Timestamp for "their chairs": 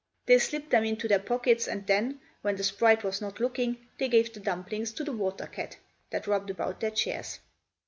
6.79-7.37